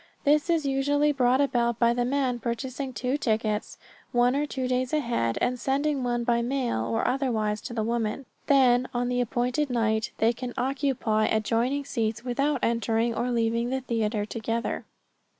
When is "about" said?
1.41-1.77